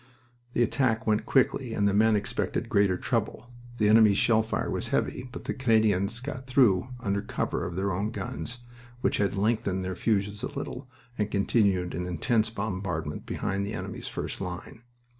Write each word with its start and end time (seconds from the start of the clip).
The 0.53 0.63
attack 0.63 1.05
went 1.05 1.27
quickly 1.27 1.75
and 1.75 1.87
the 1.87 1.93
men 1.93 2.15
expected 2.15 2.69
greater 2.69 2.97
trouble. 2.97 3.51
The 3.77 3.87
enemy's 3.87 4.17
shell 4.17 4.41
fire 4.41 4.71
was 4.71 4.87
heavy, 4.87 5.29
but 5.31 5.43
the 5.43 5.53
Canadians 5.53 6.19
got 6.21 6.47
through 6.47 6.87
under 7.01 7.21
cover 7.21 7.67
of 7.67 7.75
their 7.75 7.91
own 7.91 8.09
guns, 8.09 8.61
which 9.01 9.17
had 9.17 9.35
lengthened 9.35 9.85
their 9.85 9.95
fuses 9.95 10.41
a 10.41 10.47
little 10.47 10.89
and 11.19 11.29
continued 11.29 11.93
an 11.93 12.07
intense 12.07 12.49
bombardment 12.49 13.27
behind 13.27 13.63
the 13.63 13.73
enemy's 13.75 14.07
first 14.07 14.41
line. 14.41 14.81